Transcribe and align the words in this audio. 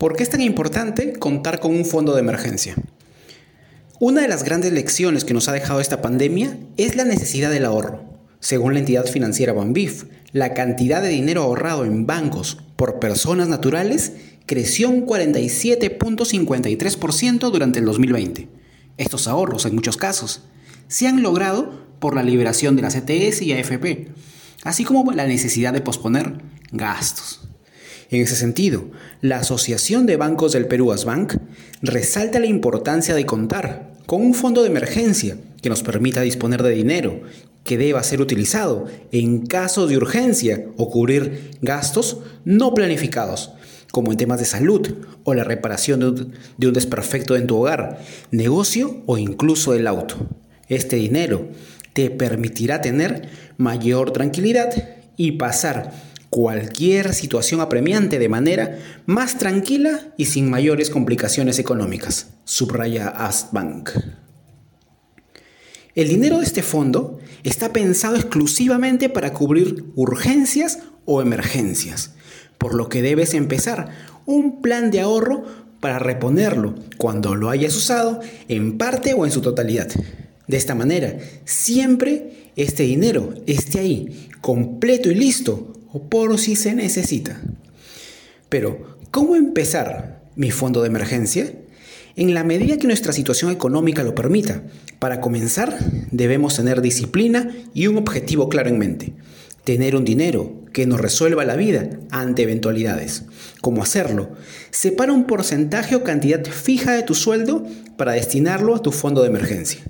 ¿Por 0.00 0.16
qué 0.16 0.22
es 0.22 0.30
tan 0.30 0.40
importante 0.40 1.12
contar 1.12 1.60
con 1.60 1.74
un 1.74 1.84
fondo 1.84 2.14
de 2.14 2.20
emergencia? 2.20 2.74
Una 3.98 4.22
de 4.22 4.28
las 4.28 4.44
grandes 4.44 4.72
lecciones 4.72 5.26
que 5.26 5.34
nos 5.34 5.46
ha 5.46 5.52
dejado 5.52 5.78
esta 5.78 6.00
pandemia 6.00 6.56
es 6.78 6.96
la 6.96 7.04
necesidad 7.04 7.50
del 7.50 7.66
ahorro. 7.66 8.18
Según 8.38 8.72
la 8.72 8.80
entidad 8.80 9.04
financiera 9.04 9.52
Banbif, 9.52 10.04
la 10.32 10.54
cantidad 10.54 11.02
de 11.02 11.10
dinero 11.10 11.42
ahorrado 11.42 11.84
en 11.84 12.06
bancos 12.06 12.56
por 12.76 12.98
personas 12.98 13.48
naturales 13.48 14.14
creció 14.46 14.88
un 14.88 15.04
47.53% 15.04 17.50
durante 17.50 17.80
el 17.80 17.84
2020. 17.84 18.48
Estos 18.96 19.28
ahorros, 19.28 19.66
en 19.66 19.74
muchos 19.74 19.98
casos, 19.98 20.44
se 20.88 21.08
han 21.08 21.22
logrado 21.22 21.84
por 21.98 22.16
la 22.16 22.22
liberación 22.22 22.74
de 22.74 22.80
las 22.80 22.94
ETS 22.94 23.42
y 23.42 23.52
AFP, 23.52 24.08
así 24.64 24.82
como 24.82 25.12
la 25.12 25.26
necesidad 25.26 25.74
de 25.74 25.82
posponer 25.82 26.40
gastos. 26.72 27.49
En 28.10 28.22
ese 28.22 28.34
sentido, 28.34 28.86
la 29.20 29.38
Asociación 29.38 30.04
de 30.04 30.16
Bancos 30.16 30.52
del 30.52 30.66
Perú 30.66 30.92
Asbank 30.92 31.34
resalta 31.80 32.40
la 32.40 32.46
importancia 32.46 33.14
de 33.14 33.24
contar 33.24 33.92
con 34.06 34.22
un 34.22 34.34
fondo 34.34 34.62
de 34.62 34.68
emergencia 34.68 35.36
que 35.62 35.68
nos 35.68 35.84
permita 35.84 36.20
disponer 36.22 36.64
de 36.64 36.70
dinero 36.70 37.20
que 37.62 37.78
deba 37.78 38.02
ser 38.02 38.20
utilizado 38.20 38.86
en 39.12 39.46
caso 39.46 39.86
de 39.86 39.96
urgencia 39.96 40.66
o 40.76 40.90
cubrir 40.90 41.52
gastos 41.62 42.18
no 42.44 42.74
planificados, 42.74 43.52
como 43.92 44.10
en 44.10 44.16
temas 44.16 44.40
de 44.40 44.46
salud 44.46 44.92
o 45.22 45.34
la 45.34 45.44
reparación 45.44 46.00
de 46.56 46.66
un, 46.66 46.74
desperfecto 46.74 47.36
en 47.36 47.46
tu 47.46 47.58
hogar, 47.58 48.00
negocio 48.32 49.04
o 49.06 49.18
incluso 49.18 49.72
el 49.72 49.86
auto. 49.86 50.16
Este 50.66 50.96
dinero 50.96 51.48
te 51.92 52.10
permitirá 52.10 52.80
tener 52.80 53.28
mayor 53.56 54.12
tranquilidad 54.12 54.70
y 55.16 55.32
pasar 55.32 55.92
cualquier 56.30 57.12
situación 57.12 57.60
apremiante 57.60 58.20
de 58.20 58.28
manera 58.28 58.78
más 59.04 59.36
tranquila 59.36 60.12
y 60.16 60.26
sin 60.26 60.48
mayores 60.48 60.88
complicaciones 60.88 61.58
económicas, 61.58 62.28
subraya 62.44 63.08
Astbank. 63.08 63.90
El 65.96 66.08
dinero 66.08 66.38
de 66.38 66.44
este 66.44 66.62
fondo 66.62 67.18
está 67.42 67.72
pensado 67.72 68.14
exclusivamente 68.14 69.08
para 69.08 69.32
cubrir 69.32 69.86
urgencias 69.96 70.78
o 71.04 71.20
emergencias, 71.20 72.14
por 72.58 72.74
lo 72.74 72.88
que 72.88 73.02
debes 73.02 73.34
empezar 73.34 73.90
un 74.24 74.62
plan 74.62 74.92
de 74.92 75.00
ahorro 75.00 75.44
para 75.80 75.98
reponerlo 75.98 76.76
cuando 76.96 77.34
lo 77.34 77.50
hayas 77.50 77.74
usado 77.74 78.20
en 78.46 78.78
parte 78.78 79.14
o 79.14 79.24
en 79.24 79.32
su 79.32 79.40
totalidad. 79.40 79.88
De 80.46 80.56
esta 80.56 80.76
manera, 80.76 81.16
siempre 81.44 82.52
este 82.54 82.84
dinero 82.84 83.34
esté 83.46 83.80
ahí, 83.80 84.28
completo 84.40 85.10
y 85.10 85.16
listo 85.16 85.79
o 85.92 86.02
por 86.02 86.38
si 86.38 86.56
se 86.56 86.74
necesita. 86.74 87.40
Pero, 88.48 88.96
¿cómo 89.10 89.36
empezar 89.36 90.22
mi 90.36 90.50
fondo 90.50 90.82
de 90.82 90.88
emergencia? 90.88 91.52
En 92.16 92.34
la 92.34 92.44
medida 92.44 92.76
que 92.76 92.86
nuestra 92.86 93.12
situación 93.12 93.50
económica 93.50 94.02
lo 94.02 94.14
permita, 94.14 94.62
para 94.98 95.20
comenzar 95.20 95.78
debemos 96.10 96.56
tener 96.56 96.82
disciplina 96.82 97.50
y 97.72 97.86
un 97.86 97.96
objetivo 97.96 98.48
claro 98.48 98.68
en 98.68 98.78
mente. 98.78 99.14
Tener 99.64 99.94
un 99.94 100.04
dinero 100.04 100.60
que 100.72 100.86
nos 100.86 101.00
resuelva 101.00 101.44
la 101.44 101.56
vida 101.56 101.88
ante 102.10 102.42
eventualidades. 102.42 103.24
¿Cómo 103.60 103.82
hacerlo? 103.82 104.30
Separa 104.70 105.12
un 105.12 105.26
porcentaje 105.26 105.94
o 105.94 106.02
cantidad 106.02 106.44
fija 106.44 106.92
de 106.92 107.02
tu 107.02 107.14
sueldo 107.14 107.64
para 107.96 108.12
destinarlo 108.12 108.74
a 108.74 108.82
tu 108.82 108.92
fondo 108.92 109.22
de 109.22 109.28
emergencia. 109.28 109.80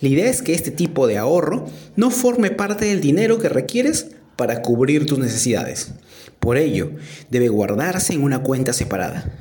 La 0.00 0.08
idea 0.08 0.30
es 0.30 0.42
que 0.42 0.54
este 0.54 0.70
tipo 0.70 1.06
de 1.06 1.18
ahorro 1.18 1.66
no 1.96 2.10
forme 2.10 2.50
parte 2.50 2.84
del 2.84 3.00
dinero 3.00 3.38
que 3.38 3.48
requieres 3.48 4.08
para 4.38 4.62
cubrir 4.62 5.04
tus 5.04 5.18
necesidades. 5.18 5.90
Por 6.38 6.58
ello, 6.58 6.92
debe 7.28 7.48
guardarse 7.48 8.12
en 8.12 8.22
una 8.22 8.44
cuenta 8.44 8.72
separada. 8.72 9.32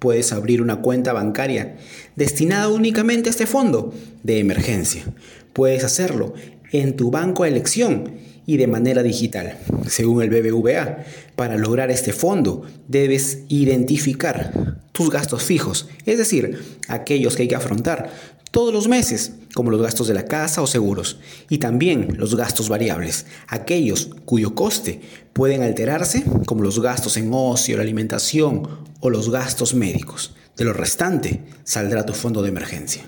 Puedes 0.00 0.32
abrir 0.32 0.60
una 0.60 0.80
cuenta 0.80 1.12
bancaria 1.12 1.76
destinada 2.16 2.66
únicamente 2.68 3.28
a 3.28 3.30
este 3.30 3.46
fondo 3.46 3.94
de 4.24 4.40
emergencia. 4.40 5.04
Puedes 5.52 5.84
hacerlo 5.84 6.34
en 6.72 6.96
tu 6.96 7.12
banco 7.12 7.44
a 7.44 7.48
elección 7.48 8.10
y 8.44 8.56
de 8.56 8.66
manera 8.66 9.04
digital. 9.04 9.56
Según 9.86 10.20
el 10.20 10.30
BBVA, 10.30 11.04
para 11.36 11.56
lograr 11.56 11.92
este 11.92 12.12
fondo 12.12 12.62
debes 12.88 13.44
identificar 13.46 14.80
tus 14.90 15.10
gastos 15.10 15.44
fijos, 15.44 15.88
es 16.06 16.18
decir, 16.18 16.58
aquellos 16.88 17.36
que 17.36 17.42
hay 17.42 17.48
que 17.48 17.54
afrontar 17.54 18.10
todos 18.50 18.72
los 18.72 18.88
meses, 18.88 19.32
como 19.54 19.70
los 19.70 19.80
gastos 19.80 20.08
de 20.08 20.14
la 20.14 20.24
casa 20.24 20.60
o 20.62 20.66
seguros, 20.66 21.18
y 21.48 21.58
también 21.58 22.16
los 22.18 22.34
gastos 22.34 22.68
variables, 22.68 23.26
aquellos 23.46 24.10
cuyo 24.24 24.54
coste 24.54 25.00
pueden 25.32 25.62
alterarse, 25.62 26.24
como 26.46 26.62
los 26.62 26.80
gastos 26.80 27.16
en 27.16 27.30
ocio, 27.32 27.76
la 27.76 27.82
alimentación 27.82 28.68
o 29.00 29.10
los 29.10 29.30
gastos 29.30 29.74
médicos. 29.74 30.34
De 30.56 30.64
lo 30.64 30.72
restante 30.72 31.42
saldrá 31.64 32.04
tu 32.04 32.12
fondo 32.12 32.42
de 32.42 32.48
emergencia. 32.48 33.04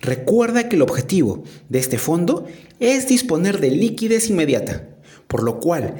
Recuerda 0.00 0.68
que 0.68 0.76
el 0.76 0.82
objetivo 0.82 1.44
de 1.68 1.78
este 1.78 1.98
fondo 1.98 2.46
es 2.80 3.06
disponer 3.06 3.60
de 3.60 3.70
liquidez 3.70 4.28
inmediata, 4.28 4.88
por 5.28 5.42
lo 5.42 5.60
cual 5.60 5.96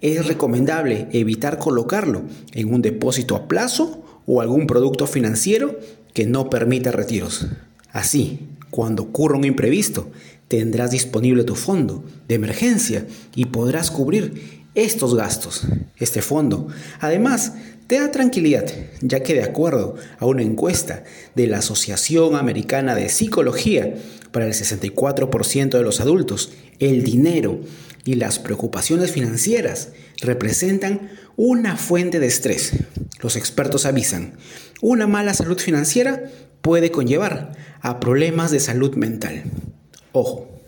es 0.00 0.26
recomendable 0.26 1.08
evitar 1.12 1.58
colocarlo 1.58 2.22
en 2.52 2.72
un 2.72 2.82
depósito 2.82 3.36
a 3.36 3.48
plazo 3.48 4.02
o 4.26 4.40
algún 4.40 4.66
producto 4.66 5.06
financiero 5.06 5.78
que 6.12 6.26
no 6.26 6.50
permita 6.50 6.92
retiros. 6.92 7.46
Así, 7.92 8.48
cuando 8.70 9.04
ocurra 9.04 9.36
un 9.36 9.44
imprevisto, 9.44 10.10
tendrás 10.48 10.90
disponible 10.90 11.44
tu 11.44 11.54
fondo 11.54 12.04
de 12.26 12.34
emergencia 12.34 13.06
y 13.34 13.46
podrás 13.46 13.90
cubrir 13.90 14.62
estos 14.74 15.14
gastos. 15.14 15.62
Este 15.98 16.22
fondo, 16.22 16.68
además, 17.00 17.52
te 17.86 18.00
da 18.00 18.10
tranquilidad, 18.10 18.66
ya 19.02 19.22
que 19.22 19.34
de 19.34 19.42
acuerdo 19.42 19.96
a 20.18 20.26
una 20.26 20.42
encuesta 20.42 21.04
de 21.34 21.46
la 21.46 21.58
Asociación 21.58 22.36
Americana 22.36 22.94
de 22.94 23.08
Psicología, 23.10 23.94
para 24.30 24.46
el 24.46 24.54
64% 24.54 25.70
de 25.70 25.82
los 25.82 26.00
adultos, 26.00 26.52
el 26.78 27.04
dinero 27.04 27.60
y 28.04 28.14
las 28.14 28.38
preocupaciones 28.38 29.12
financieras 29.12 29.90
representan 30.22 31.10
una 31.36 31.76
fuente 31.76 32.18
de 32.18 32.26
estrés. 32.26 32.72
Los 33.22 33.36
expertos 33.36 33.86
avisan, 33.86 34.34
una 34.80 35.06
mala 35.06 35.32
salud 35.32 35.58
financiera 35.58 36.24
puede 36.60 36.90
conllevar 36.90 37.52
a 37.80 38.00
problemas 38.00 38.50
de 38.50 38.60
salud 38.60 38.96
mental. 38.96 39.44
Ojo, 40.12 40.61